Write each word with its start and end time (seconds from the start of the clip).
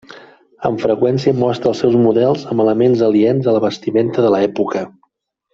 Amb 0.69 0.79
freqüència 0.85 1.33
mostra 1.41 1.69
els 1.73 1.83
seus 1.85 1.99
models 2.07 2.47
amb 2.55 2.65
elements 2.65 3.07
aliens 3.11 3.53
a 3.53 3.57
la 3.59 3.63
vestimenta 3.69 4.29
de 4.29 4.37
l'època. 4.39 4.87